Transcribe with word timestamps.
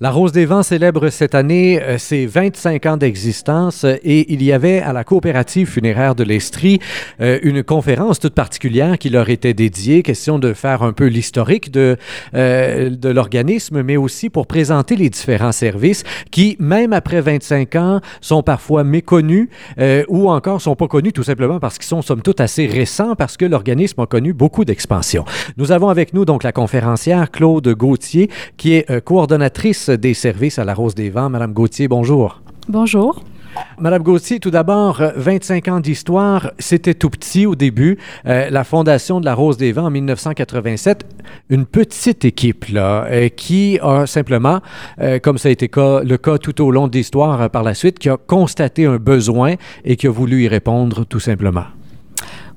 La 0.00 0.12
Rose 0.12 0.30
des 0.30 0.46
Vents 0.46 0.62
célèbre 0.62 1.08
cette 1.08 1.34
année 1.34 1.82
euh, 1.82 1.98
ses 1.98 2.26
25 2.26 2.86
ans 2.86 2.96
d'existence 2.96 3.82
et 3.82 4.32
il 4.32 4.44
y 4.44 4.52
avait 4.52 4.78
à 4.78 4.92
la 4.92 5.02
coopérative 5.02 5.66
funéraire 5.66 6.14
de 6.14 6.22
l'Estrie 6.22 6.78
euh, 7.20 7.40
une 7.42 7.64
conférence 7.64 8.20
toute 8.20 8.34
particulière 8.34 8.96
qui 8.98 9.10
leur 9.10 9.28
était 9.28 9.54
dédiée, 9.54 10.04
question 10.04 10.38
de 10.38 10.52
faire 10.52 10.84
un 10.84 10.92
peu 10.92 11.06
l'historique 11.06 11.72
de, 11.72 11.96
euh, 12.34 12.90
de 12.90 13.08
l'organisme, 13.08 13.82
mais 13.82 13.96
aussi 13.96 14.30
pour 14.30 14.46
présenter 14.46 14.94
les 14.94 15.10
différents 15.10 15.50
services 15.50 16.04
qui, 16.30 16.56
même 16.60 16.92
après 16.92 17.20
25 17.20 17.74
ans, 17.74 18.00
sont 18.20 18.44
parfois 18.44 18.84
méconnus 18.84 19.48
ou 20.06 20.30
encore 20.30 20.60
sont 20.60 20.76
pas 20.76 20.86
connus 20.86 21.12
tout 21.12 21.24
simplement 21.24 21.58
parce 21.58 21.76
qu'ils 21.76 21.88
sont 21.88 22.02
somme 22.02 22.22
toute 22.22 22.40
assez 22.40 22.66
récents 22.66 23.16
parce 23.16 23.36
que 23.36 23.44
l'organisme 23.44 24.00
a 24.00 24.06
connu 24.06 24.32
beaucoup 24.32 24.64
d'expansion. 24.64 25.24
Nous 25.56 25.72
avons 25.72 25.88
avec 25.88 26.14
nous 26.14 26.24
donc 26.24 26.44
la 26.44 26.52
conférencière 26.52 27.32
Claude 27.32 27.66
Gauthier 27.74 28.30
qui 28.56 28.74
est 28.74 29.00
coordonnatrice 29.00 29.87
des 29.90 30.14
services 30.14 30.58
à 30.58 30.64
la 30.64 30.74
Rose 30.74 30.94
des 30.94 31.10
Vents. 31.10 31.30
Madame 31.30 31.52
Gauthier, 31.52 31.88
bonjour. 31.88 32.42
Bonjour. 32.68 33.22
Madame 33.78 34.02
Gauthier, 34.02 34.40
tout 34.40 34.50
d'abord, 34.50 35.00
25 35.16 35.68
ans 35.68 35.80
d'histoire, 35.80 36.50
c'était 36.58 36.94
tout 36.94 37.10
petit 37.10 37.46
au 37.46 37.54
début. 37.54 37.98
Euh, 38.26 38.50
la 38.50 38.64
fondation 38.64 39.20
de 39.20 39.24
la 39.24 39.34
Rose 39.34 39.56
des 39.56 39.72
Vents 39.72 39.86
en 39.86 39.90
1987, 39.90 41.06
une 41.50 41.64
petite 41.64 42.24
équipe 42.24 42.66
là, 42.66 43.04
euh, 43.04 43.28
qui 43.28 43.78
a 43.80 44.06
simplement, 44.06 44.60
euh, 45.00 45.18
comme 45.18 45.38
ça 45.38 45.48
a 45.48 45.52
été 45.52 45.70
le 45.76 46.16
cas 46.16 46.38
tout 46.38 46.60
au 46.62 46.70
long 46.70 46.88
de 46.88 46.96
l'histoire 46.96 47.50
par 47.50 47.62
la 47.62 47.74
suite, 47.74 47.98
qui 47.98 48.08
a 48.08 48.16
constaté 48.16 48.86
un 48.86 48.96
besoin 48.96 49.54
et 49.84 49.96
qui 49.96 50.06
a 50.06 50.10
voulu 50.10 50.42
y 50.42 50.48
répondre 50.48 51.04
tout 51.04 51.20
simplement. 51.20 51.64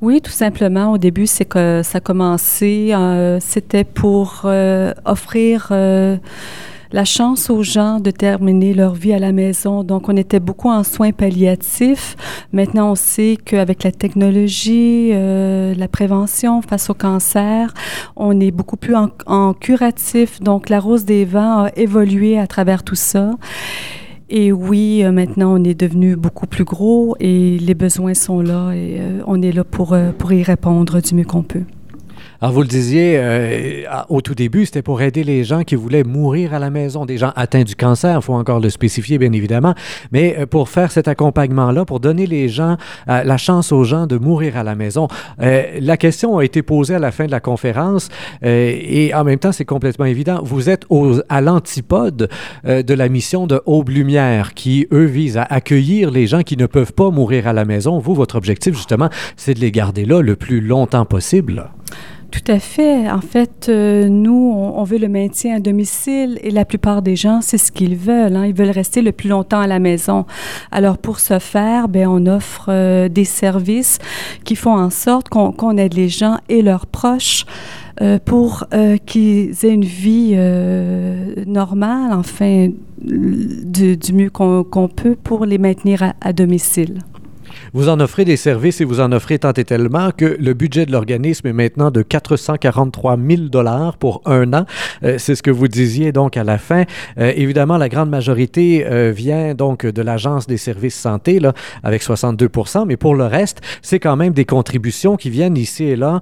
Oui, 0.02 0.20
tout 0.22 0.31
simplement. 0.31 0.94
Au 0.94 0.98
début, 0.98 1.27
c'est 1.27 1.45
que 1.45 1.81
ça 1.84 2.00
a 2.00 2.02
commencé, 2.02 2.91
c'était 3.39 3.84
pour 3.84 4.50
offrir 5.05 5.72
la 6.91 7.05
chance 7.05 7.50
aux 7.50 7.63
gens 7.63 8.00
de 8.00 8.12
terminer 8.12 8.73
leur 8.73 8.94
vie 8.94 9.13
à 9.13 9.20
la 9.20 9.31
maison. 9.31 9.84
Donc, 9.84 10.09
on 10.09 10.18
était 10.18 10.40
beaucoup 10.40 10.70
en 10.70 10.84
soins 10.84 11.12
palliatifs. 11.12 12.16
Maintenant, 12.52 12.92
on 12.92 12.95
sait 12.95 13.38
qu'avec 13.44 13.84
la 13.84 13.92
technologie, 13.92 15.12
euh, 15.14 15.73
la 15.75 15.88
prévention 15.88 16.62
face 16.62 16.89
au 16.89 16.94
cancer, 16.94 17.73
on 18.16 18.39
est 18.39 18.52
beaucoup 18.52 18.78
plus 18.78 18.95
en, 18.95 19.53
curatif. 19.53 20.42
Donc, 20.42 20.69
la 20.69 20.80
Rose 20.80 21.06
des 21.06 21.25
Vents 21.25 21.66
a 21.66 21.69
évolué 21.75 22.38
à 22.38 22.47
travers 22.47 22.84
tout 22.84 22.95
ça. 22.95 23.36
Et 24.30 24.52
oui, 24.52 25.03
euh, 25.03 25.12
maintenant, 25.12 25.59
on 25.59 25.64
est 25.64 25.80
devenu 25.80 26.16
beaucoup 26.16 26.47
plus 26.47 26.64
gros 26.64 27.16
et 27.19 27.58
les 27.59 27.73
besoins 27.73 28.14
sont 28.14 28.42
là 28.42 28.72
et 28.72 28.97
euh, 29.00 29.22
on 29.28 29.42
est 29.42 29.52
là 29.52 29.66
pour, 29.66 29.95
pour 30.17 30.31
y 30.31 30.44
répondre 30.44 31.02
du 31.02 31.16
mieux 31.16 31.25
qu'on 31.25 31.44
peut. 31.44 31.64
Alors, 32.44 32.56
vous 32.56 32.61
le 32.64 32.67
disiez 32.67 33.20
euh, 33.20 33.84
au 34.09 34.22
tout 34.22 34.34
début, 34.34 34.66
c'était 34.66 34.81
pour 34.81 35.03
aider 35.03 35.23
les 35.23 35.44
gens 35.44 35.61
qui 35.61 35.75
voulaient 35.75 36.03
mourir 36.03 36.56
à 36.56 36.59
la 36.59 36.72
maison, 36.72 37.06
des 37.06 37.20
gens 37.20 37.31
atteints 37.36 37.61
du 37.61 37.75
cancer, 37.75 38.17
il 38.17 38.23
faut 38.23 38.34
encore 38.34 38.59
le 38.59 38.72
spécifier, 38.72 39.20
bien 39.20 39.31
évidemment, 39.31 39.75
mais 40.11 40.36
euh, 40.39 40.47
pour 40.47 40.67
faire 40.67 40.92
cet 40.92 41.08
accompagnement-là, 41.08 41.86
pour 41.86 42.00
donner 42.00 42.25
les 42.25 42.50
gens, 42.50 42.78
euh, 43.09 43.23
la 43.23 43.38
chance 43.38 43.72
aux 43.72 43.84
gens 43.84 44.08
de 44.08 44.17
mourir 44.17 44.58
à 44.58 44.64
la 44.64 44.73
maison. 44.73 45.08
la 45.38 45.97
question 45.97 46.39
a 46.39 46.44
été 46.44 46.64
posée 46.64 46.95
à 46.95 47.00
la 47.00 47.12
fin 47.12 47.28
de 47.28 47.31
la 47.31 47.39
conférence 47.39 48.09
et 48.42 49.12
en 49.14 49.23
même 49.23 49.38
temps, 49.38 49.52
c'est 49.52 49.66
complètement 49.66 50.06
évident. 50.06 50.42
Vous 50.44 50.69
êtes 50.69 50.86
à 51.30 51.42
l'antipode 51.42 52.30
de 52.64 52.94
la 52.94 53.09
mission 53.09 53.45
de 53.45 53.62
Aube 53.66 53.89
Lumière 53.89 54.53
qui, 54.56 54.88
eux, 54.92 55.06
vise 55.06 55.38
à 55.38 55.44
accueillir 55.44 56.09
les 56.09 56.25
gens 56.25 56.42
qui 56.42 56.58
ne 56.58 56.66
peuvent 56.66 56.94
pas 56.94 57.12
mourir 57.12 57.47
à 57.47 57.53
la 57.53 57.66
maison. 57.66 58.00
Vous, 58.00 58.16
votre 58.16 58.36
objectif, 58.36 58.75
justement, 58.75 59.09
c'est 59.38 59.53
de 59.53 59.59
les 59.59 59.72
garder 59.72 60.06
là 60.06 60.22
le 60.22 60.36
plus 60.36 60.62
longtemps 60.62 61.06
possible. 61.06 61.69
Tout 62.32 62.50
à 62.50 62.60
fait. 62.60 63.12
En 63.12 63.20
fait, 63.20 63.68
euh, 63.68 64.08
nous, 64.08 64.54
on, 64.56 64.84
veut 64.86 64.98
le 64.98 65.10
maintien 65.10 65.58
à 65.58 65.60
domicile 65.60 66.40
et 66.42 66.50
la 66.50 66.64
plupart 66.64 67.02
des 67.02 67.18
gens, 67.18 67.42
c'est 67.42 67.58
ce 67.58 67.74
qu'ils 67.74 67.98
veulent. 67.98 68.38
Hein. 68.38 68.46
Ils 68.46 68.54
veulent 68.54 68.70
rester 68.70 69.02
le 69.02 69.12
plus 69.12 69.28
longtemps 69.28 69.60
à 69.60 69.68
la 69.68 69.80
maison. 69.80 70.26
Alors, 70.72 70.98
pour 70.98 71.20
ce 71.20 71.40
faire, 71.40 71.90
ben, 71.90 72.08
on 72.08 72.26
offre 72.28 72.68
euh, 72.70 73.09
des 73.09 73.26
services 73.26 74.00
qui 74.46 74.56
font 74.56 74.74
en 74.74 74.90
sorte 74.90 75.28
qu'on 75.28 75.78
aide 75.78 75.94
les 75.94 76.08
gens 76.08 76.38
et 76.47 76.62
leurs 76.62 76.86
proches 76.86 77.46
euh, 78.02 78.18
pour 78.24 78.66
qu'ils 79.06 79.66
aient 79.66 79.74
une 79.74 79.84
vie 79.84 80.34
normale, 81.46 82.14
enfin, 82.14 82.70
du, 83.02 83.97
mieux 84.14 84.30
qu'on 84.30 84.88
peut 84.88 85.18
pour 85.22 85.46
les 85.46 85.58
maintenir 85.58 86.14
à 86.22 86.31
domicile. 86.31 87.00
Vous 87.73 87.89
en 87.89 88.00
offrez 88.00 88.25
des 88.25 88.38
services 88.38 88.81
et 88.81 88.85
vous 88.85 89.00
en 89.00 89.12
offrez 89.12 89.39
tant 89.39 89.53
et 89.53 89.63
tellement 89.63 90.12
que 90.12 90.38
le 90.39 90.53
budget 90.53 90.85
de 90.85 90.91
l'organisme 90.91 91.47
est 91.47 91.53
maintenant 91.53 91.91
de 91.91 92.01
443 92.01 93.17
000 93.17 93.41
dollars 93.44 93.97
pour 93.97 94.22
un 94.25 94.53
an. 94.53 94.66
Euh, 95.03 95.16
c'est 95.17 95.35
ce 95.35 95.44
que 95.44 95.51
vous 95.51 95.67
disiez 95.67 96.11
donc 96.11 96.38
à 96.38 96.44
la 96.44 96.57
fin. 96.57 96.84
Euh, 97.17 97.31
évidemment, 97.35 97.78
la 97.78 97.90
grande 97.90 98.09
majorité 98.09 98.85
euh, 98.85 99.11
vient 99.16 99.53
donc 99.53 99.85
de 99.85 100.01
l'Agence 100.01 100.47
des 100.47 100.57
services 100.57 100.95
santé, 100.95 101.40
là, 101.40 101.53
avec 101.84 102.03
62% 102.03 102.85
mais 102.85 102.97
pour 102.97 103.16
le 103.16 103.25
reste, 103.25 103.61
c'est 103.81 104.00
quand 104.00 104.16
même 104.16 104.34
des 104.34 104.45
contributions 104.45 105.17
qui 105.17 105.29
viennent 105.29 105.57
ici 105.57 105.84
et 105.85 105.95
là, 105.95 106.22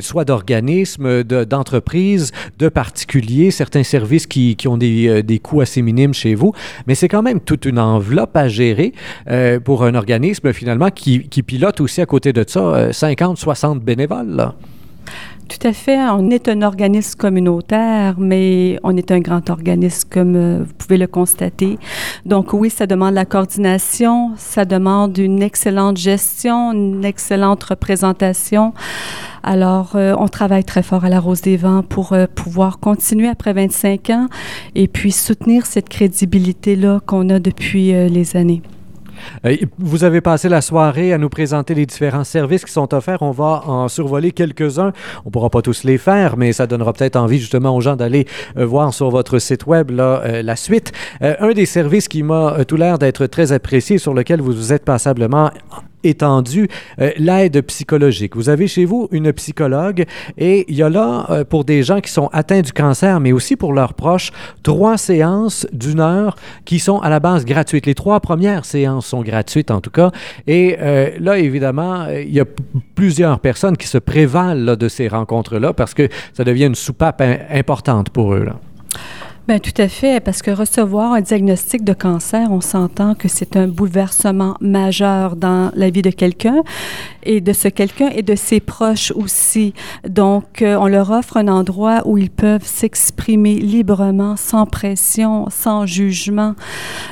soit 0.00 0.24
d'organismes, 0.24 1.22
d'entreprises, 1.22 2.32
de, 2.58 2.68
particuliers, 2.68 3.50
certains 3.50 3.82
services 3.82 4.26
qui, 4.26 4.56
qui 4.56 4.68
ont 4.68 4.76
des, 4.76 5.22
des 5.22 5.38
coûts 5.38 5.60
assez 5.60 5.82
minimes 5.82 6.14
chez 6.14 6.34
vous, 6.34 6.52
mais 6.86 6.94
c'est 6.94 7.08
quand 7.08 7.22
même 7.22 7.40
toute 7.40 7.64
une 7.64 7.78
enveloppe 7.78 8.36
à 8.36 8.48
gérer 8.48 8.92
pour 9.64 9.84
un 9.84 9.94
organisme 9.94 10.29
finalement 10.52 10.90
qui, 10.90 11.20
pilote 11.42 11.80
aussi 11.80 12.00
à 12.00 12.06
côté 12.06 12.32
de 12.32 12.44
ça 12.46 12.92
50, 12.92 13.36
euh, 13.36 13.40
60 13.40 13.80
bénévoles. 13.80 14.52
Tout 15.48 15.66
à 15.66 15.72
fait. 15.72 15.98
On 15.98 16.30
est 16.30 16.48
un 16.48 16.62
organisme 16.62 17.18
communautaire, 17.18 18.14
mais 18.18 18.78
on 18.84 18.96
est 18.96 19.10
un 19.10 19.18
grand 19.18 19.50
organisme, 19.50 20.08
comme 20.08 20.36
euh, 20.36 20.58
vous 20.64 20.74
pouvez 20.74 20.96
le 20.96 21.08
constater. 21.08 21.76
Donc 22.24 22.52
oui, 22.52 22.70
ça 22.70 22.86
demande 22.86 23.14
la 23.14 23.24
coordination, 23.24 24.30
ça 24.36 24.64
demande 24.64 25.18
une 25.18 25.42
excellente 25.42 25.96
gestion, 25.96 26.72
une 26.72 27.04
excellente 27.04 27.64
représentation. 27.64 28.74
Alors, 29.42 29.96
euh, 29.96 30.14
on 30.18 30.28
travaille 30.28 30.64
très 30.64 30.84
fort 30.84 31.04
à 31.04 31.08
la 31.08 31.18
Rose 31.18 31.40
des 31.40 31.56
Vents 31.56 31.82
pour 31.82 32.14
pouvoir 32.36 32.78
continuer 32.78 33.26
après 33.26 33.52
25 33.52 34.10
ans 34.10 34.28
et 34.76 34.86
puis 34.86 35.10
soutenir 35.10 35.66
cette 35.66 35.88
crédibilité-là 35.88 37.00
qu'on 37.06 37.28
a 37.28 37.40
depuis 37.40 37.92
les 38.08 38.36
années. 38.36 38.62
Euh, 39.44 39.56
vous 39.78 40.04
avez 40.04 40.20
passé 40.20 40.48
la 40.48 40.60
soirée 40.60 41.12
à 41.12 41.18
nous 41.18 41.28
présenter 41.28 41.74
les 41.74 41.86
différents 41.86 42.24
services 42.24 42.64
qui 42.64 42.72
sont 42.72 42.92
offerts. 42.94 43.22
On 43.22 43.30
va 43.30 43.62
en 43.66 43.88
survoler 43.88 44.32
quelques-uns. 44.32 44.92
On 45.24 45.30
pourra 45.30 45.50
pas 45.50 45.62
tous 45.62 45.84
les 45.84 45.98
faire, 45.98 46.36
mais 46.36 46.52
ça 46.52 46.66
donnera 46.66 46.92
peut-être 46.92 47.16
envie 47.16 47.38
justement 47.38 47.74
aux 47.76 47.80
gens 47.80 47.96
d'aller 47.96 48.26
euh, 48.56 48.66
voir 48.66 48.92
sur 48.94 49.10
votre 49.10 49.38
site 49.38 49.66
web 49.66 49.90
euh, 49.90 50.42
la 50.42 50.56
suite. 50.56 50.92
un 51.20 51.52
des 51.52 51.66
services 51.66 52.08
qui 52.08 52.22
m'a 52.22 52.64
tout 52.66 52.76
l'air 52.76 52.98
d'être 52.98 53.26
très 53.26 53.52
apprécié, 53.52 53.98
sur 53.98 54.14
lequel 54.14 54.40
vous 54.40 54.52
vous 54.52 54.72
êtes 54.72 54.84
passablement 54.84 55.50
étendu 56.04 56.68
euh, 57.00 57.10
l'aide 57.16 57.60
psychologique. 57.62 58.36
Vous 58.36 58.48
avez 58.48 58.66
chez 58.66 58.84
vous 58.84 59.08
une 59.10 59.32
psychologue 59.32 60.04
et 60.38 60.64
il 60.68 60.76
y 60.76 60.82
a 60.82 60.88
là, 60.88 61.26
euh, 61.30 61.44
pour 61.44 61.64
des 61.64 61.82
gens 61.82 62.00
qui 62.00 62.10
sont 62.10 62.28
atteints 62.32 62.62
du 62.62 62.72
cancer, 62.72 63.20
mais 63.20 63.32
aussi 63.32 63.56
pour 63.56 63.72
leurs 63.72 63.94
proches, 63.94 64.30
trois 64.62 64.98
séances 64.98 65.66
d'une 65.72 66.00
heure 66.00 66.36
qui 66.64 66.78
sont 66.78 67.00
à 67.00 67.08
la 67.08 67.20
base 67.20 67.44
gratuites. 67.44 67.86
Les 67.86 67.94
trois 67.94 68.20
premières 68.20 68.64
séances 68.64 69.06
sont 69.06 69.22
gratuites 69.22 69.70
en 69.70 69.80
tout 69.80 69.90
cas. 69.90 70.10
Et 70.46 70.76
euh, 70.80 71.10
là, 71.20 71.38
évidemment, 71.38 72.06
il 72.08 72.32
y 72.32 72.40
a 72.40 72.44
plusieurs 72.94 73.40
personnes 73.40 73.76
qui 73.76 73.86
se 73.86 73.98
prévalent 73.98 74.76
de 74.76 74.88
ces 74.88 75.08
rencontres-là 75.08 75.72
parce 75.72 75.94
que 75.94 76.08
ça 76.32 76.44
devient 76.44 76.66
une 76.66 76.74
soupape 76.74 77.22
importante 77.50 78.10
pour 78.10 78.34
eux. 78.34 78.46
Bien, 79.50 79.58
tout 79.58 79.82
à 79.82 79.88
fait, 79.88 80.20
parce 80.20 80.42
que 80.42 80.52
recevoir 80.52 81.12
un 81.12 81.22
diagnostic 81.22 81.82
de 81.82 81.92
cancer, 81.92 82.52
on 82.52 82.60
s'entend 82.60 83.16
que 83.16 83.26
c'est 83.26 83.56
un 83.56 83.66
bouleversement 83.66 84.56
majeur 84.60 85.34
dans 85.34 85.72
la 85.74 85.90
vie 85.90 86.02
de 86.02 86.10
quelqu'un 86.10 86.62
et 87.24 87.40
de 87.40 87.52
ce 87.52 87.66
quelqu'un 87.66 88.10
et 88.10 88.22
de 88.22 88.36
ses 88.36 88.60
proches 88.60 89.10
aussi. 89.10 89.74
Donc, 90.08 90.62
euh, 90.62 90.76
on 90.76 90.86
leur 90.86 91.10
offre 91.10 91.36
un 91.36 91.48
endroit 91.48 92.02
où 92.04 92.16
ils 92.16 92.30
peuvent 92.30 92.64
s'exprimer 92.64 93.56
librement, 93.56 94.36
sans 94.36 94.66
pression, 94.66 95.48
sans 95.50 95.84
jugement. 95.84 96.54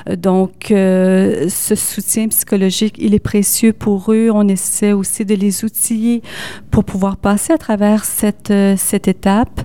Donc, 0.09 0.71
euh, 0.71 1.49
ce 1.49 1.75
soutien 1.75 2.29
psychologique, 2.29 2.95
il 3.01 3.15
est 3.15 3.19
précieux 3.19 3.73
pour 3.73 4.13
eux. 4.13 4.31
On 4.33 4.47
essaie 4.47 4.93
aussi 4.93 5.25
de 5.25 5.35
les 5.35 5.65
outiller 5.65 6.23
pour 6.71 6.85
pouvoir 6.85 7.17
passer 7.17 7.53
à 7.53 7.59
travers 7.59 8.05
cette, 8.05 8.53
euh, 8.53 8.77
cette 8.79 9.09
étape. 9.09 9.61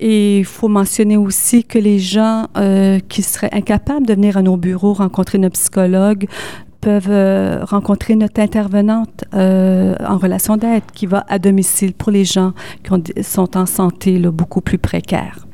Et 0.00 0.38
il 0.38 0.44
faut 0.44 0.68
mentionner 0.68 1.16
aussi 1.16 1.64
que 1.64 1.78
les 1.78 1.98
gens 1.98 2.48
euh, 2.56 2.98
qui 3.08 3.22
seraient 3.22 3.54
incapables 3.54 4.06
de 4.06 4.14
venir 4.14 4.36
à 4.36 4.42
nos 4.42 4.56
bureaux 4.56 4.92
rencontrer 4.92 5.38
nos 5.38 5.50
psychologues 5.50 6.26
peuvent 6.80 7.08
euh, 7.08 7.64
rencontrer 7.64 8.14
notre 8.14 8.40
intervenante 8.40 9.24
euh, 9.34 9.94
en 10.06 10.18
relation 10.18 10.56
d'aide 10.56 10.82
qui 10.92 11.06
va 11.06 11.24
à 11.28 11.38
domicile 11.38 11.94
pour 11.94 12.12
les 12.12 12.24
gens 12.24 12.52
qui 12.82 13.22
sont 13.22 13.56
en 13.56 13.66
santé 13.66 14.18
beaucoup 14.18 14.60
plus 14.60 14.78
précaire. 14.78 15.46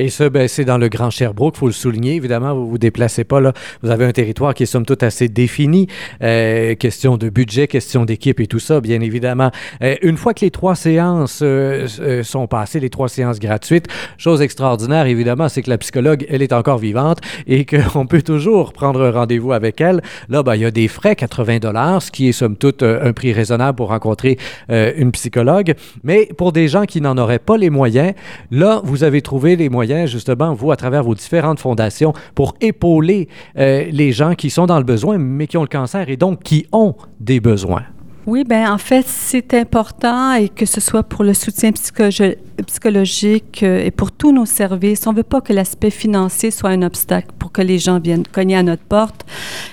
Et 0.00 0.08
ça, 0.08 0.30
ben, 0.30 0.48
c'est 0.48 0.64
dans 0.64 0.78
le 0.78 0.88
Grand 0.88 1.10
Sherbrooke, 1.10 1.56
il 1.56 1.58
faut 1.58 1.66
le 1.66 1.72
souligner. 1.72 2.14
Évidemment, 2.14 2.54
vous 2.54 2.66
vous 2.70 2.78
déplacez 2.78 3.22
pas 3.22 3.38
là. 3.38 3.52
Vous 3.82 3.90
avez 3.90 4.06
un 4.06 4.12
territoire 4.12 4.54
qui 4.54 4.62
est 4.62 4.66
somme 4.66 4.86
toute 4.86 5.02
assez 5.02 5.28
défini. 5.28 5.88
Euh, 6.22 6.74
question 6.74 7.18
de 7.18 7.28
budget, 7.28 7.66
question 7.66 8.06
d'équipe 8.06 8.40
et 8.40 8.46
tout 8.46 8.60
ça, 8.60 8.80
bien 8.80 9.02
évidemment. 9.02 9.50
Euh, 9.82 9.96
une 10.00 10.16
fois 10.16 10.32
que 10.32 10.40
les 10.40 10.50
trois 10.50 10.74
séances 10.74 11.40
euh, 11.42 12.22
sont 12.22 12.46
passées, 12.46 12.80
les 12.80 12.88
trois 12.88 13.10
séances 13.10 13.38
gratuites, 13.38 13.88
chose 14.16 14.40
extraordinaire, 14.40 15.04
évidemment, 15.04 15.50
c'est 15.50 15.60
que 15.60 15.68
la 15.68 15.76
psychologue, 15.76 16.24
elle 16.30 16.40
est 16.40 16.54
encore 16.54 16.78
vivante 16.78 17.18
et 17.46 17.66
qu'on 17.66 18.06
peut 18.08 18.22
toujours 18.22 18.72
prendre 18.72 19.06
rendez-vous 19.06 19.52
avec 19.52 19.82
elle. 19.82 20.00
Là, 20.30 20.42
ben, 20.42 20.54
il 20.54 20.62
y 20.62 20.64
a 20.64 20.70
des 20.70 20.88
frais, 20.88 21.14
80 21.14 21.58
dollars, 21.58 22.00
ce 22.00 22.10
qui 22.10 22.26
est 22.26 22.32
somme 22.32 22.56
toute 22.56 22.82
un 22.82 23.12
prix 23.12 23.34
raisonnable 23.34 23.76
pour 23.76 23.88
rencontrer 23.88 24.38
une 24.70 25.12
psychologue. 25.12 25.74
Mais 26.04 26.30
pour 26.38 26.52
des 26.52 26.68
gens 26.68 26.86
qui 26.86 27.02
n'en 27.02 27.18
auraient 27.18 27.38
pas 27.38 27.58
les 27.58 27.68
moyens, 27.68 28.14
là, 28.50 28.80
vous 28.82 29.04
avez 29.04 29.20
trouvé 29.20 29.56
les 29.56 29.68
moyens, 29.68 29.89
justement, 30.06 30.54
vous, 30.54 30.70
à 30.70 30.76
travers 30.76 31.02
vos 31.02 31.14
différentes 31.14 31.60
fondations, 31.60 32.12
pour 32.34 32.54
épauler 32.60 33.28
euh, 33.56 33.84
les 33.90 34.12
gens 34.12 34.34
qui 34.34 34.50
sont 34.50 34.66
dans 34.66 34.78
le 34.78 34.84
besoin, 34.84 35.18
mais 35.18 35.46
qui 35.46 35.56
ont 35.56 35.62
le 35.62 35.68
cancer 35.68 36.08
et 36.08 36.16
donc 36.16 36.42
qui 36.42 36.66
ont 36.72 36.94
des 37.18 37.40
besoins. 37.40 37.84
Oui, 38.26 38.44
ben 38.44 38.70
en 38.70 38.78
fait, 38.78 39.06
c'est 39.08 39.54
important 39.54 40.34
et 40.34 40.50
que 40.50 40.66
ce 40.66 40.80
soit 40.80 41.02
pour 41.02 41.24
le 41.24 41.32
soutien 41.32 41.70
psychologi- 41.70 42.36
psychologique 42.66 43.62
euh, 43.62 43.82
et 43.82 43.90
pour 43.90 44.12
tous 44.12 44.30
nos 44.30 44.44
services. 44.44 45.06
On 45.06 45.12
ne 45.12 45.16
veut 45.16 45.22
pas 45.22 45.40
que 45.40 45.54
l'aspect 45.54 45.90
financier 45.90 46.50
soit 46.50 46.68
un 46.70 46.82
obstacle 46.82 47.28
pour 47.38 47.50
que 47.50 47.62
les 47.62 47.78
gens 47.78 47.98
viennent 47.98 48.26
cogner 48.26 48.56
à 48.56 48.62
notre 48.62 48.82
porte 48.82 49.24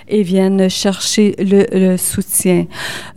et 0.08 0.24
viennent 0.24 0.70
chercher 0.70 1.36
le, 1.40 1.66
le 1.78 1.98
soutien. 1.98 2.66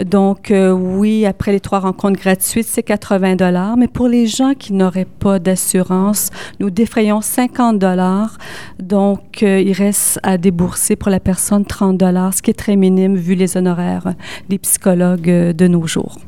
Donc, 0.04 0.50
euh, 0.50 0.72
oui, 0.72 1.24
après 1.24 1.52
les 1.52 1.60
trois 1.60 1.78
rencontres 1.78 2.18
gratuites, 2.20 2.66
c'est 2.68 2.82
80 2.82 3.36
dollars, 3.36 3.76
mais 3.76 3.86
pour 3.88 4.08
les 4.08 4.26
gens 4.26 4.54
qui 4.54 4.72
n'auraient 4.72 5.06
pas 5.20 5.38
d'assurance, 5.38 6.30
nous 6.58 6.70
défrayons 6.70 7.20
50 7.20 7.78
dollars. 7.78 8.36
Donc, 8.80 9.44
euh, 9.44 9.60
il 9.60 9.72
reste 9.74 10.18
à 10.24 10.36
débourser 10.38 10.96
pour 10.96 11.10
la 11.10 11.20
personne 11.20 11.64
30 11.64 11.96
dollars, 11.96 12.34
ce 12.34 12.42
qui 12.42 12.50
est 12.50 12.54
très 12.54 12.74
minime 12.74 13.14
vu 13.16 13.36
les 13.36 13.56
honoraires 13.56 14.12
des 14.48 14.58
psychologues 14.58 15.19
euh, 15.28 15.52
de 15.52 15.66
nos 15.66 15.86
jours. 15.86 16.18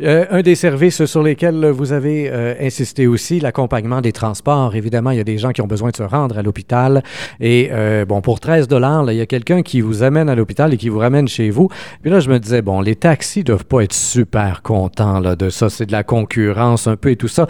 Euh, 0.00 0.26
un 0.30 0.42
des 0.42 0.54
services 0.54 1.04
sur 1.04 1.22
lesquels 1.22 1.66
vous 1.66 1.92
avez 1.92 2.28
euh, 2.30 2.54
insisté 2.60 3.06
aussi, 3.06 3.40
l'accompagnement 3.40 4.00
des 4.00 4.12
transports. 4.12 4.74
Évidemment, 4.74 5.10
il 5.10 5.18
y 5.18 5.20
a 5.20 5.24
des 5.24 5.38
gens 5.38 5.50
qui 5.50 5.60
ont 5.60 5.66
besoin 5.66 5.90
de 5.90 5.96
se 5.96 6.02
rendre 6.02 6.38
à 6.38 6.42
l'hôpital. 6.42 7.02
Et 7.40 7.70
bon, 8.08 8.20
pour 8.20 8.40
13 8.40 8.68
dollars, 8.68 9.10
il 9.10 9.18
y 9.18 9.20
a 9.20 9.26
quelqu'un 9.26 9.62
qui 9.62 9.80
vous 9.80 10.02
amène 10.02 10.28
à 10.28 10.34
l'hôpital 10.34 10.72
et 10.74 10.76
qui 10.76 10.88
vous 10.88 10.98
ramène 10.98 11.28
chez 11.28 11.50
vous. 11.50 11.68
Puis 12.02 12.10
là, 12.10 12.20
je 12.20 12.30
me 12.30 12.38
disais, 12.38 12.62
bon, 12.62 12.80
les 12.80 12.96
taxis 12.96 13.44
doivent 13.44 13.64
pas 13.64 13.82
être 13.82 13.94
super 13.94 14.62
contents 14.62 15.20
là, 15.20 15.36
de 15.36 15.50
ça. 15.50 15.70
C'est 15.70 15.86
de 15.86 15.92
la 15.92 16.04
concurrence 16.04 16.86
un 16.86 16.96
peu 16.96 17.10
et 17.10 17.16
tout 17.16 17.28
ça. 17.28 17.46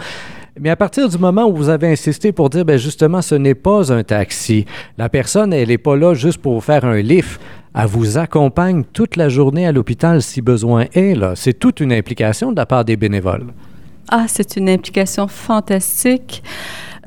Mais 0.59 0.69
à 0.69 0.75
partir 0.75 1.09
du 1.09 1.17
moment 1.17 1.45
où 1.45 1.55
vous 1.55 1.69
avez 1.69 1.91
insisté 1.91 2.31
pour 2.31 2.49
dire, 2.49 2.63
ben 2.63 2.77
justement, 2.77 3.23
ce 3.23 3.33
n'est 3.33 3.55
pas 3.55 3.91
un 3.91 4.03
taxi, 4.03 4.65
la 4.99 5.09
personne, 5.09 5.51
elle 5.51 5.69
n'est 5.69 5.79
pas 5.79 5.95
là 5.95 6.13
juste 6.13 6.37
pour 6.37 6.63
faire 6.63 6.85
un 6.85 7.01
lift. 7.01 7.39
Elle 7.75 7.87
vous 7.87 8.17
accompagne 8.17 8.83
toute 8.83 9.15
la 9.15 9.29
journée 9.29 9.65
à 9.65 9.71
l'hôpital 9.71 10.21
si 10.21 10.41
besoin 10.41 10.85
est. 10.93 11.17
C'est 11.35 11.57
toute 11.57 11.79
une 11.79 11.91
implication 11.91 12.51
de 12.51 12.57
la 12.57 12.65
part 12.65 12.85
des 12.85 12.95
bénévoles. 12.95 13.47
Ah, 14.09 14.25
c'est 14.27 14.57
une 14.57 14.69
implication 14.69 15.27
fantastique. 15.27 16.43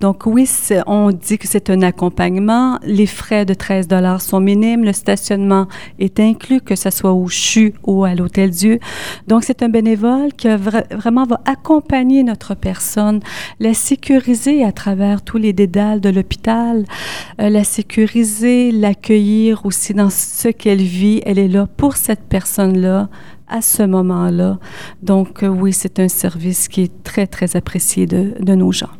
Donc 0.00 0.26
oui, 0.26 0.48
on 0.86 1.10
dit 1.10 1.38
que 1.38 1.48
c'est 1.48 1.70
un 1.70 1.80
accompagnement. 1.82 2.78
Les 2.82 3.06
frais 3.06 3.46
de 3.46 3.54
13 3.54 3.88
dollars 3.88 4.20
sont 4.20 4.40
minimes. 4.40 4.84
Le 4.84 4.92
stationnement 4.92 5.68
est 5.98 6.20
inclus, 6.20 6.60
que 6.60 6.76
ce 6.76 6.90
soit 6.90 7.12
au 7.12 7.28
CHU 7.28 7.74
ou 7.84 8.04
à 8.04 8.14
l'Hôtel 8.14 8.50
Dieu. 8.50 8.78
Donc 9.26 9.44
c'est 9.44 9.62
un 9.62 9.68
bénévole 9.68 10.32
qui 10.34 10.48
vraiment 10.48 11.24
va 11.24 11.40
accompagner 11.46 12.22
notre 12.22 12.54
personne, 12.54 13.20
la 13.58 13.72
sécuriser 13.72 14.64
à 14.64 14.72
travers 14.72 15.22
tous 15.22 15.38
les 15.38 15.52
dédales 15.52 16.00
de 16.00 16.10
l'hôpital, 16.10 16.84
euh, 17.40 17.48
la 17.48 17.64
sécuriser, 17.64 18.72
l'accueillir 18.72 19.64
aussi 19.64 19.94
dans 19.94 20.10
ce 20.10 20.48
qu'elle 20.48 20.82
vit. 20.82 21.22
Elle 21.24 21.38
est 21.38 21.48
là 21.48 21.66
pour 21.66 21.96
cette 21.96 22.24
personne-là 22.28 23.08
à 23.48 23.62
ce 23.62 23.82
moment-là. 23.82 24.58
Donc 25.02 25.42
euh, 25.42 25.48
oui, 25.48 25.72
c'est 25.72 26.00
un 26.00 26.08
service 26.08 26.68
qui 26.68 26.82
est 26.82 27.02
très, 27.02 27.26
très 27.26 27.56
apprécié 27.56 28.06
de 28.06 28.54
nos 28.54 28.72
gens. 28.72 28.90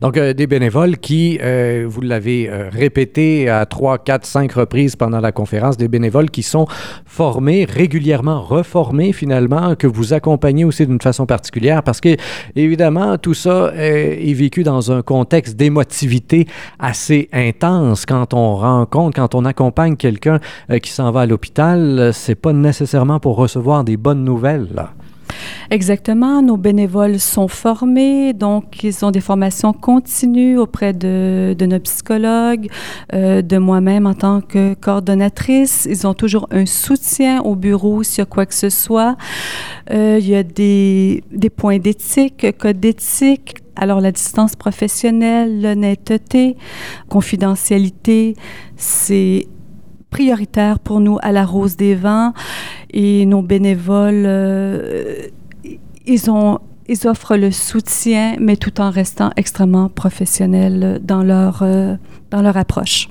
Donc, 0.00 0.16
euh, 0.16 0.32
des 0.32 0.46
bénévoles 0.46 0.96
qui, 0.96 1.38
euh, 1.42 1.84
vous 1.86 2.00
l'avez 2.00 2.48
euh, 2.48 2.70
répété 2.70 3.50
à 3.50 3.66
trois, 3.66 3.98
quatre, 3.98 4.24
cinq 4.24 4.52
reprises 4.52 4.96
pendant 4.96 5.20
la 5.20 5.30
conférence, 5.30 5.76
des 5.76 5.88
bénévoles 5.88 6.30
qui 6.30 6.42
sont 6.42 6.66
formés, 7.04 7.66
régulièrement 7.66 8.40
reformés 8.40 9.12
finalement, 9.12 9.74
que 9.74 9.86
vous 9.86 10.14
accompagnez 10.14 10.64
aussi 10.64 10.86
d'une 10.86 11.00
façon 11.00 11.26
particulière 11.26 11.82
parce 11.82 12.00
que, 12.00 12.16
évidemment, 12.56 13.18
tout 13.18 13.34
ça 13.34 13.66
euh, 13.66 14.16
est 14.18 14.32
vécu 14.32 14.62
dans 14.62 14.90
un 14.90 15.02
contexte 15.02 15.56
d'émotivité 15.56 16.46
assez 16.78 17.28
intense. 17.32 18.06
Quand 18.06 18.32
on 18.32 18.56
rencontre, 18.56 19.16
quand 19.16 19.34
on 19.34 19.44
accompagne 19.44 19.96
quelqu'un 19.96 20.40
qui 20.82 20.90
s'en 20.90 21.10
va 21.10 21.22
à 21.22 21.26
l'hôpital, 21.26 22.10
c'est 22.14 22.34
pas 22.34 22.52
nécessairement 22.52 23.20
pour 23.20 23.36
recevoir 23.36 23.84
des 23.84 23.96
bonnes 23.96 24.24
nouvelles. 24.24 24.68
Exactement. 25.70 26.42
Nos 26.42 26.56
bénévoles 26.56 27.20
sont 27.20 27.48
formés, 27.48 28.32
donc 28.32 28.82
ils 28.82 29.04
ont 29.04 29.10
des 29.10 29.20
formations 29.20 29.72
continues 29.72 30.58
auprès 30.58 30.92
de, 30.92 31.54
nos 31.60 31.78
psychologues, 31.78 32.68
euh, 33.12 33.40
de 33.42 33.58
moi-même 33.58 34.06
en 34.06 34.14
tant 34.14 34.40
que 34.40 34.74
coordonnatrice. 34.74 35.86
Ils 35.88 36.06
ont 36.06 36.14
toujours 36.14 36.48
un 36.50 36.66
soutien 36.66 37.40
au 37.42 37.54
bureau 37.54 38.02
s'il 38.02 38.18
y 38.18 38.22
a 38.22 38.26
quoi 38.26 38.46
que 38.46 38.54
ce 38.54 38.68
soit. 38.68 39.16
Euh, 39.90 40.18
il 40.20 40.28
y 40.28 40.34
a 40.34 40.42
des, 40.42 41.22
des 41.30 41.50
points 41.50 41.78
d'éthique, 41.78 42.46
code 42.58 42.80
d'éthique. 42.80 43.54
Alors, 43.76 44.00
la 44.00 44.12
distance 44.12 44.56
professionnelle, 44.56 45.62
l'honnêteté, 45.62 46.56
confidentialité, 47.08 48.36
c'est 48.76 49.46
prioritaire 50.10 50.80
pour 50.80 51.00
nous 51.00 51.18
à 51.22 51.32
la 51.32 51.46
Rose 51.46 51.76
des 51.76 51.94
Vents 51.94 52.32
et 52.92 53.26
nos 53.26 53.42
bénévoles, 53.42 54.24
euh, 54.26 55.28
ils 56.06 56.30
ont 56.30 56.58
ils 56.90 57.06
offrent 57.06 57.36
le 57.36 57.52
soutien, 57.52 58.34
mais 58.40 58.56
tout 58.56 58.80
en 58.80 58.90
restant 58.90 59.30
extrêmement 59.36 59.88
professionnels 59.88 61.00
dans 61.04 61.22
leur, 61.22 61.60
euh, 61.62 61.94
dans 62.32 62.42
leur 62.42 62.56
approche. 62.56 63.08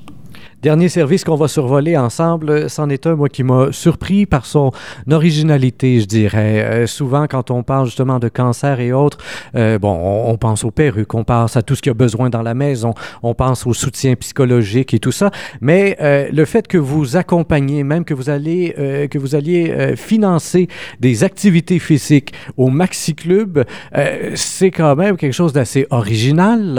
Dernier 0.62 0.90
service 0.90 1.24
qu'on 1.24 1.36
va 1.36 1.48
survoler 1.48 1.96
ensemble, 1.96 2.68
c'en 2.68 2.90
est 2.90 3.06
un, 3.06 3.14
moi, 3.14 3.30
qui 3.30 3.42
m'a 3.42 3.72
surpris 3.72 4.26
par 4.26 4.44
son 4.44 4.72
originalité, 5.10 6.00
je 6.00 6.04
dirais. 6.04 6.62
Euh, 6.62 6.86
souvent, 6.86 7.26
quand 7.26 7.50
on 7.50 7.62
parle 7.62 7.86
justement 7.86 8.18
de 8.18 8.28
cancer 8.28 8.78
et 8.80 8.92
autres, 8.92 9.16
euh, 9.54 9.78
bon, 9.78 9.98
on, 10.26 10.36
pense 10.36 10.62
aux 10.64 10.70
perruques, 10.70 11.14
on 11.14 11.24
pense 11.24 11.56
à 11.56 11.62
tout 11.62 11.74
ce 11.74 11.80
qu'il 11.80 11.88
y 11.88 11.92
a 11.92 11.94
besoin 11.94 12.28
dans 12.28 12.42
la 12.42 12.52
maison, 12.52 12.92
on 13.22 13.32
pense 13.32 13.66
au 13.66 13.72
soutien 13.72 14.14
psychologique 14.16 14.92
et 14.92 14.98
tout 14.98 15.12
ça. 15.12 15.30
Mais 15.62 15.96
euh, 16.02 16.28
le 16.30 16.44
fait 16.44 16.68
que 16.68 16.76
vous 16.76 17.16
accompagnez, 17.16 17.82
même 17.82 18.04
que 18.04 18.12
vous 18.12 18.28
allez, 18.28 18.74
euh, 18.78 19.08
que 19.08 19.18
vous 19.18 19.34
alliez 19.34 19.94
financer 19.96 20.68
des 21.00 21.24
activités 21.24 21.78
physiques 21.78 22.34
au 22.58 22.68
Maxi 22.68 23.14
Club, 23.14 23.64
euh, 23.96 24.32
c'est 24.34 24.70
quand 24.70 24.94
même 24.94 25.16
quelque 25.16 25.32
chose 25.32 25.54
d'assez 25.54 25.86
original. 25.88 26.74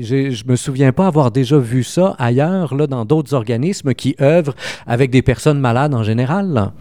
Je, 0.00 0.30
je 0.30 0.44
me 0.46 0.54
souviens 0.54 0.92
pas 0.92 1.08
avoir 1.08 1.32
déjà 1.32 1.58
vu 1.58 1.82
ça 1.82 2.14
ailleurs, 2.18 2.74
là, 2.74 2.86
dans 2.86 3.04
d'autres 3.04 3.15
d'autres 3.16 3.34
organismes 3.34 3.94
qui 3.94 4.14
œuvrent 4.20 4.54
avec 4.86 5.10
des 5.10 5.22
personnes 5.22 5.58
malades 5.58 5.94
en 5.94 6.02
général? 6.02 6.72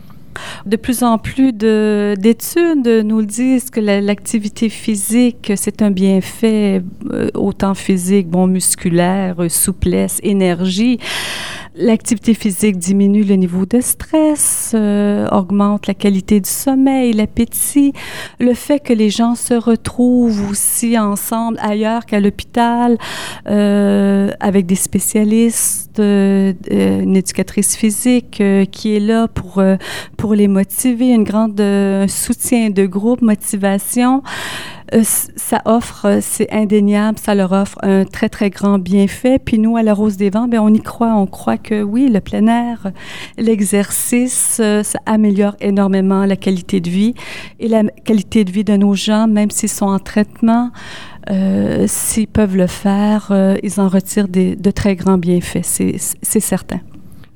De 0.66 0.78
plus 0.78 1.04
en 1.04 1.18
plus 1.18 1.54
d'études 1.54 2.88
nous 3.06 3.22
disent 3.24 3.70
que 3.70 3.80
l'activité 3.80 4.70
physique, 4.70 5.52
c'est 5.56 5.82
un 5.82 5.92
bienfait 5.92 6.82
euh, 7.12 7.30
autant 7.34 7.74
physique, 7.74 8.28
bon, 8.28 8.48
musculaire, 8.48 9.36
souplesse, 9.50 10.20
énergie. 10.24 11.00
L'activité 11.78 12.34
physique 12.34 12.78
diminue 12.78 13.24
le 13.24 13.36
niveau 13.36 13.66
de 13.66 13.82
stress, 13.82 14.72
euh, 14.74 15.28
augmente 15.30 15.88
la 15.88 15.94
qualité 15.94 16.40
du 16.40 16.50
sommeil, 16.50 17.12
l'appétit. 17.12 17.92
Le 18.40 18.54
fait 18.54 18.80
que 18.80 18.94
les 18.94 19.10
gens 19.10 19.36
se 19.36 19.54
retrouvent 19.54 20.50
aussi 20.50 20.98
ensemble 20.98 21.58
ailleurs 21.62 22.06
qu'à 22.06 22.22
l'hôpital, 22.22 22.98
euh, 23.50 24.32
avec 24.40 24.66
des 24.66 24.76
spécialistes, 24.76 26.00
une 26.00 27.16
éducatrice 27.16 27.76
physique 27.76 28.42
qui 28.72 28.96
est 28.96 29.00
là 29.00 29.28
pour 29.28 29.64
les 30.34 30.48
motiver, 30.48 31.10
une 31.10 31.24
grande 31.24 31.62
soutien 32.08 32.70
de 32.70 32.86
groupe, 32.86 33.22
motivation. 33.22 34.24
Euh, 34.94 35.04
ça 35.04 35.62
offre, 35.66 36.20
c'est 36.22 36.52
indéniable, 36.52 37.18
ça 37.18 37.34
leur 37.34 37.52
offre 37.52 37.78
un 37.82 38.06
très, 38.06 38.30
très 38.30 38.50
grand 38.50 38.78
bienfait. 38.78 39.40
Puis 39.40 39.58
nous, 39.58 39.78
à 39.78 39.84
la 39.84 39.94
Rose 39.94 40.18
des 40.18 40.30
Vents, 40.30 40.48
bien, 40.48 40.62
on 40.62 40.74
y 40.74 40.82
croit. 40.82 41.16
On 41.16 41.26
croit 41.26 41.58
que 41.58 41.82
oui, 41.82 42.10
le 42.10 42.22
plein 42.22 42.48
air, 42.48 42.92
l'exercice, 43.38 44.60
euh, 44.62 44.84
ça 44.84 45.00
améliore 45.06 45.56
énormément 45.60 46.26
la 46.26 46.36
qualité 46.36 46.82
de 46.82 46.90
vie 46.90 47.16
et 47.60 47.68
la 47.68 47.84
qualité 47.84 48.44
de 48.44 48.52
vie 48.52 48.64
de 48.64 48.76
nos 48.76 48.94
gens, 48.94 49.28
même 49.28 49.50
s'ils 49.50 49.70
sont 49.70 49.88
en 49.88 50.00
traitement. 50.00 50.72
Euh, 51.32 51.86
s'ils 51.88 52.28
peuvent 52.28 52.56
le 52.56 52.68
faire, 52.68 53.30
euh, 53.32 53.56
ils 53.64 53.80
en 53.82 53.88
retirent 53.88 54.28
de 54.28 54.72
très 54.72 54.96
grands 54.96 55.18
bienfaits, 55.18 55.64
c'est 55.64 56.40
certain. 56.40 56.82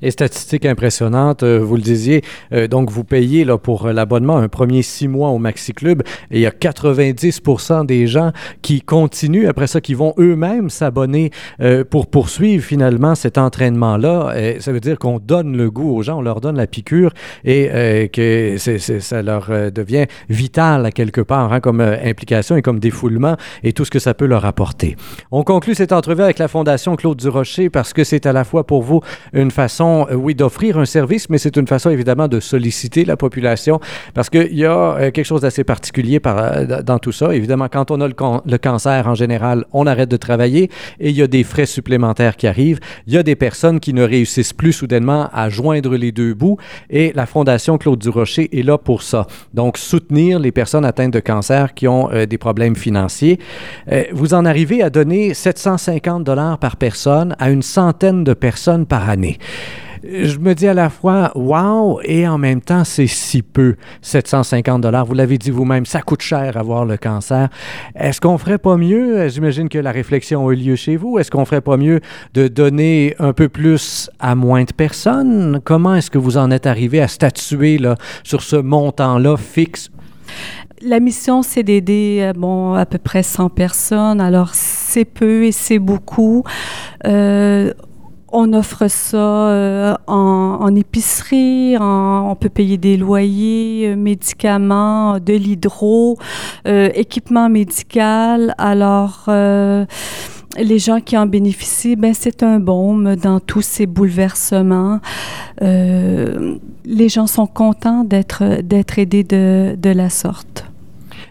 Et 0.02 0.10
statistique 0.10 0.64
impressionnante, 0.64 1.42
euh, 1.42 1.58
vous 1.58 1.76
le 1.76 1.82
disiez, 1.82 2.22
euh, 2.52 2.68
donc 2.68 2.90
vous 2.90 3.04
payez 3.04 3.44
là, 3.44 3.58
pour 3.58 3.88
l'abonnement 3.88 4.38
un 4.38 4.48
premier 4.48 4.82
six 4.82 5.08
mois 5.08 5.28
au 5.28 5.38
Maxi 5.38 5.74
Club 5.74 6.02
et 6.30 6.38
il 6.38 6.40
y 6.40 6.46
a 6.46 6.50
90% 6.50 7.84
des 7.84 8.06
gens 8.06 8.32
qui 8.62 8.80
continuent 8.80 9.46
après 9.46 9.66
ça, 9.66 9.80
qui 9.80 9.92
vont 9.92 10.14
eux-mêmes 10.18 10.70
s'abonner 10.70 11.30
euh, 11.60 11.84
pour 11.84 12.06
poursuivre 12.06 12.64
finalement 12.64 13.14
cet 13.14 13.36
entraînement-là. 13.36 14.34
ça 14.60 14.72
veut 14.72 14.80
dire 14.80 14.98
qu'on 14.98 15.18
donne 15.18 15.56
le 15.56 15.70
goût 15.70 15.96
aux 15.96 16.02
gens, 16.02 16.18
on 16.18 16.22
leur 16.22 16.40
donne 16.40 16.56
la 16.56 16.66
piqûre 16.66 17.12
et 17.44 18.08
que 18.12 18.56
ça 18.58 19.22
leur 19.22 19.50
devient 19.70 20.06
vital 20.28 20.86
à 20.86 20.90
quelque 20.90 21.20
part 21.20 21.52
hein, 21.52 21.60
comme 21.60 21.80
implication 21.80 22.56
et 22.56 22.62
comme 22.62 22.78
défoulement 22.80 23.36
et 23.62 23.72
tout 23.72 23.84
ce 23.84 23.90
que 23.90 23.98
ça 23.98 24.14
peut 24.14 24.26
leur 24.26 24.44
apporter. 24.44 24.96
On 25.30 25.42
conclut 25.42 25.74
cette 25.74 25.92
entrevue 25.92 26.22
avec 26.22 26.38
la 26.38 26.48
Fondation 26.48 26.96
Claude 26.96 27.18
Durocher 27.18 27.70
parce 27.70 27.92
que 27.92 28.04
c'est 28.04 28.26
à 28.26 28.32
la 28.32 28.44
fois 28.44 28.66
pour 28.66 28.82
vous 28.82 29.00
une 29.32 29.50
façon 29.50 29.89
euh, 29.90 30.14
oui, 30.14 30.34
d'offrir 30.34 30.78
un 30.78 30.84
service, 30.84 31.28
mais 31.30 31.38
c'est 31.38 31.56
une 31.56 31.66
façon 31.66 31.90
évidemment 31.90 32.28
de 32.28 32.40
solliciter 32.40 33.04
la 33.04 33.16
population 33.16 33.80
parce 34.14 34.30
qu'il 34.30 34.56
y 34.56 34.64
a 34.64 34.72
euh, 34.72 35.10
quelque 35.10 35.24
chose 35.24 35.42
d'assez 35.42 35.64
particulier 35.64 36.20
par, 36.20 36.38
euh, 36.38 36.82
dans 36.82 36.98
tout 36.98 37.12
ça. 37.12 37.34
Évidemment, 37.34 37.68
quand 37.68 37.90
on 37.90 38.00
a 38.00 38.08
le, 38.08 38.58
cancer 38.58 39.06
en 39.06 39.14
général, 39.14 39.64
on 39.72 39.86
arrête 39.86 40.10
de 40.10 40.16
travailler 40.16 40.70
et 40.98 41.10
il 41.10 41.16
y 41.16 41.22
a 41.22 41.26
des 41.26 41.44
frais 41.44 41.66
supplémentaires 41.66 42.36
qui 42.36 42.46
arrivent. 42.46 42.80
Il 43.06 43.14
y 43.14 43.18
a 43.18 43.22
des 43.22 43.36
personnes 43.36 43.80
qui 43.80 43.92
ne 43.92 44.02
réussissent 44.02 44.52
plus 44.52 44.72
soudainement 44.72 45.28
à 45.32 45.48
joindre 45.48 45.96
les 45.96 46.12
deux 46.12 46.34
bouts 46.34 46.58
et 46.88 47.12
la 47.14 47.26
Fondation 47.26 47.78
Claude 47.78 47.98
Durocher 47.98 48.48
est 48.58 48.62
là 48.62 48.78
pour 48.78 49.02
ça. 49.02 49.26
Donc, 49.54 49.78
soutenir 49.78 50.38
les 50.38 50.52
personnes 50.52 50.84
atteintes 50.84 51.12
de 51.12 51.20
cancer 51.20 51.74
qui 51.74 51.88
ont 51.88 52.10
des 52.28 52.38
problèmes 52.38 52.76
financiers. 52.76 53.38
vous 54.12 54.34
en 54.34 54.44
arrivez 54.44 54.82
à 54.82 54.90
donner 54.90 55.34
750 55.34 56.24
dollars 56.24 56.58
par 56.58 56.76
personne 56.76 57.34
à 57.38 57.50
une 57.50 57.62
centaine 57.62 58.24
de 58.24 58.34
personnes 58.34 58.86
par 58.86 59.08
année 59.08 59.38
je 60.02 60.38
me 60.38 60.54
dis 60.54 60.66
à 60.66 60.74
la 60.74 60.90
fois, 60.90 61.32
wow, 61.34 62.00
et 62.04 62.26
en 62.26 62.38
même 62.38 62.60
temps, 62.60 62.84
c'est 62.84 63.06
si 63.06 63.42
peu, 63.42 63.76
750 64.02 64.80
dollars. 64.80 65.04
Vous 65.04 65.14
l'avez 65.14 65.38
dit 65.38 65.50
vous-même, 65.50 65.86
ça 65.86 66.00
coûte 66.02 66.22
cher 66.22 66.56
avoir 66.56 66.84
le 66.84 66.96
cancer. 66.96 67.48
Est-ce 67.94 68.20
qu'on 68.20 68.38
ferait 68.38 68.58
pas 68.58 68.76
mieux? 68.76 69.28
J'imagine 69.28 69.68
que 69.68 69.78
la 69.78 69.92
réflexion 69.92 70.48
a 70.48 70.52
eu 70.52 70.56
lieu 70.56 70.76
chez 70.76 70.96
vous. 70.96 71.18
Est-ce 71.18 71.30
qu'on 71.30 71.44
ferait 71.44 71.60
pas 71.60 71.76
mieux 71.76 72.00
de 72.34 72.48
donner 72.48 73.14
un 73.18 73.32
peu 73.32 73.48
plus 73.48 74.10
à 74.18 74.34
moins 74.34 74.64
de 74.64 74.72
personnes? 74.72 75.60
Comment 75.64 75.96
est-ce 75.96 76.10
que 76.10 76.18
vous 76.18 76.38
en 76.38 76.50
êtes 76.50 76.66
arrivé 76.66 77.00
à 77.00 77.08
statuer 77.08 77.78
là, 77.78 77.96
sur 78.24 78.42
ce 78.42 78.56
montant-là 78.56 79.36
fixe? 79.36 79.90
La 80.82 80.98
mission, 80.98 81.42
c'est 81.42 81.62
d'aider 81.62 82.20
euh, 82.22 82.32
bon, 82.32 82.72
à 82.72 82.86
peu 82.86 82.96
près 82.96 83.22
100 83.22 83.50
personnes. 83.50 84.20
Alors, 84.20 84.54
c'est 84.54 85.04
peu 85.04 85.44
et 85.44 85.52
c'est 85.52 85.78
beaucoup. 85.78 86.42
Euh, 87.06 87.72
on 88.32 88.52
offre 88.52 88.88
ça 88.88 89.16
euh, 89.16 89.94
en, 90.06 90.74
épicerie, 90.74 91.76
on 91.78 92.36
peut 92.38 92.48
payer 92.48 92.78
des 92.78 92.96
loyers, 92.96 93.88
euh, 93.88 93.96
médicaments, 93.96 95.18
de 95.18 95.34
l'hydro, 95.34 96.18
euh, 96.66 96.90
équipement 96.94 97.48
médical. 97.48 98.54
Alors, 98.58 99.28
les 100.58 100.78
gens 100.78 101.00
qui 101.00 101.16
en 101.16 101.26
bénéficient, 101.26 101.96
ben, 101.96 102.12
c'est 102.14 102.42
un 102.42 102.58
baume 102.58 103.16
dans 103.16 103.40
tous 103.40 103.62
ces 103.62 103.86
bouleversements. 103.86 105.00
les 105.60 107.08
gens 107.08 107.26
sont 107.26 107.46
contents 107.46 108.04
d'être 108.04 108.98
aidés 108.98 109.24
de 109.24 109.90
la 109.90 110.10
sorte. 110.10 110.69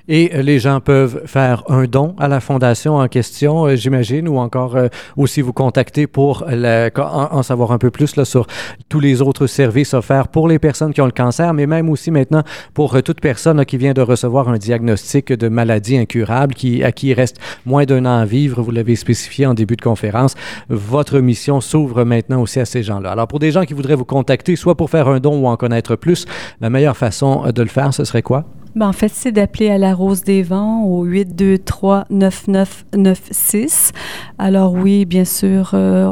Et 0.10 0.32
euh, 0.34 0.42
les 0.42 0.58
gens 0.58 0.82
peuvent 0.82 1.22
faire 1.26 1.64
un 1.70 1.86
don 1.86 2.16
à 2.18 2.28
la 2.28 2.40
fondation 2.40 2.98
en 2.98 3.08
question, 3.08 3.66
euh, 3.66 3.76
j'imagine, 3.76 4.28
ou 4.28 4.38
encore 4.38 4.76
euh, 4.76 4.88
aussi 5.16 5.42
vous 5.42 5.54
contacter 5.54 6.08
pour 6.08 6.46
en, 6.48 7.44
savoir 7.44 7.72
un 7.72 7.78
peu 7.78 7.92
plus 7.92 8.22
sur 8.24 8.48
tous 8.90 9.00
les 9.00 9.22
autres 9.22 9.46
services 9.46 9.94
offerts 9.94 10.28
pour 10.28 10.48
les 10.48 10.58
personnes 10.58 10.94
qui 10.94 11.02
ont 11.02 11.06
le 11.06 11.12
cancer, 11.12 11.54
mais 11.54 11.68
même 11.68 11.90
aussi 11.90 12.10
maintenant 12.10 12.42
pour 12.74 13.02
toute 13.04 13.22
personne 13.22 13.64
qui 13.66 13.78
vient 13.78 13.94
de 13.94 14.02
recevoir 14.02 14.50
un 14.50 14.58
diagnostic 14.58 15.32
de 15.32 15.48
maladie 15.48 15.96
incurable, 15.96 16.56
qui, 16.56 16.84
à 16.84 16.92
qui 16.92 17.10
il 17.10 17.14
reste 17.14 17.38
moins 17.68 17.86
d'un 17.86 18.06
an 18.08 18.18
à 18.18 18.26
vivre. 18.26 18.64
Vous 18.64 18.72
l'avez 18.72 18.96
spécifié 18.96 19.46
en 19.46 19.54
début 19.54 19.76
de 19.76 19.82
conférence. 19.82 20.34
Votre 20.70 21.20
mission 21.20 21.62
s'ouvre 21.62 22.04
maintenant 22.04 22.42
aussi 22.42 22.60
à 22.60 22.66
ces 22.66 22.82
gens-là. 22.82 23.12
Alors, 23.12 23.28
pour 23.28 23.38
des 23.38 23.52
gens 23.52 23.64
qui 23.64 23.76
voudraient 23.76 23.96
vous 23.96 24.06
contacter, 24.06 24.56
soit 24.56 24.76
pour 24.76 24.90
faire 24.90 25.08
un 25.08 25.20
don 25.20 25.40
ou 25.40 25.48
en 25.48 25.56
connaître 25.56 25.96
plus, 25.96 26.26
la 26.62 26.72
meilleure 26.72 26.98
façon 26.98 27.44
de 27.54 27.62
le 27.62 27.70
faire, 27.70 27.94
ce 27.94 28.04
serait 28.04 28.24
quoi? 28.24 28.46
Ben, 28.76 28.88
en 28.88 28.94
fait, 28.94 29.12
c'est 29.14 29.32
d'appeler 29.32 29.70
à 29.70 29.80
la 29.80 29.96
Rose 29.96 30.24
des 30.24 30.44
Vents 30.44 30.84
au 30.84 31.08
823-9996. 31.08 33.92
Alors 34.38 34.74
oui, 34.74 35.06
bien 35.06 35.26
sûr, 35.26 35.72
euh, 35.74 36.08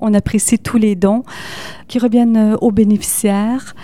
on, 0.00 0.14
apprécie 0.14 0.58
tous 0.58 0.76
les 0.76 0.94
dons 0.94 1.24
qui 1.88 1.98
reviennent 1.98 2.36
euh, 2.36 2.54
aux 2.60 2.70
bénéficiaires. 2.70 3.74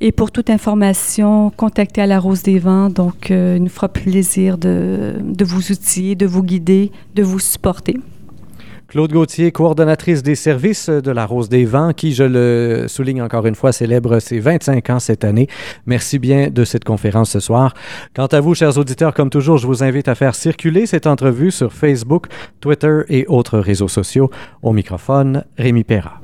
Et 0.00 0.12
pour 0.12 0.30
toute 0.30 0.50
information, 0.50 1.50
contactez 1.56 2.02
à 2.02 2.06
la 2.06 2.20
Rose 2.20 2.42
des 2.42 2.58
Vents. 2.58 2.90
Donc, 2.90 3.30
euh, 3.30 3.54
il 3.56 3.62
nous 3.62 3.70
fera 3.70 3.88
plaisir 3.88 4.58
de, 4.58 5.14
de 5.22 5.44
vous 5.44 5.72
outiller, 5.72 6.16
de 6.16 6.26
vous 6.26 6.42
guider, 6.42 6.92
de 7.14 7.22
vous 7.22 7.38
supporter. 7.38 7.96
Claude 8.88 9.12
Gauthier, 9.12 9.50
coordonnatrice 9.50 10.22
des 10.22 10.34
services 10.34 10.88
de 10.88 11.10
la 11.10 11.26
Rose 11.26 11.48
des 11.48 11.64
Vents, 11.64 11.92
qui, 11.92 12.12
je 12.12 12.24
le 12.24 12.86
souligne 12.86 13.22
encore 13.22 13.46
une 13.46 13.54
fois, 13.54 13.72
célèbre 13.72 14.18
ses 14.18 14.38
25 14.38 14.90
ans 14.90 14.98
cette 14.98 15.24
année. 15.24 15.48
Merci 15.86 16.18
bien 16.18 16.48
de 16.50 16.64
cette 16.64 16.84
conférence 16.84 17.30
ce 17.30 17.40
soir. 17.40 17.74
Quant 18.14 18.26
à 18.26 18.40
vous, 18.40 18.54
chers 18.54 18.76
auditeurs, 18.78 19.14
comme 19.14 19.30
toujours, 19.30 19.58
je 19.58 19.66
vous 19.66 19.82
invite 19.82 20.08
à 20.08 20.14
faire 20.14 20.34
circuler 20.34 20.86
cette 20.86 21.06
entrevue 21.06 21.50
sur 21.50 21.72
Facebook, 21.72 22.26
Twitter 22.60 23.00
et 23.08 23.26
autres 23.26 23.58
réseaux 23.58 23.88
sociaux. 23.88 24.30
Au 24.62 24.72
microphone, 24.72 25.44
Rémi 25.56 25.82
Perra. 25.84 26.12